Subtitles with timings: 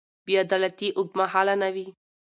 [0.25, 1.87] بې عدالتي اوږدمهاله نه وي